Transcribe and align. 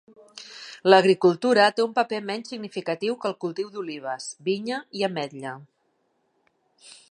L'agricultura 0.91 1.65
té 1.79 1.83
un 1.83 1.93
paper 1.99 2.21
menys 2.29 2.49
significatiu 2.53 3.13
amb 3.17 3.29
el 3.31 3.37
cultiu 3.45 3.69
d'olives, 3.75 4.27
vinya 4.51 4.83
i 5.03 5.07
ametlla. 5.11 5.55